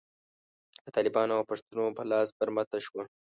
[0.83, 3.03] په طالبانو او پښتنو په لاس برمته شوه.